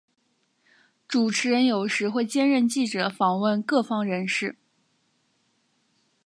[1.07, 4.55] 主持人有时会兼任记者访问各方人士。